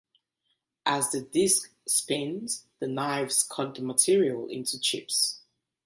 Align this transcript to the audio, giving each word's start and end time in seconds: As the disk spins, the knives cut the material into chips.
As 0.87 1.11
the 1.11 1.21
disk 1.21 1.71
spins, 1.87 2.65
the 2.79 2.87
knives 2.87 3.43
cut 3.43 3.75
the 3.75 3.83
material 3.83 4.47
into 4.47 4.79
chips. 4.79 5.41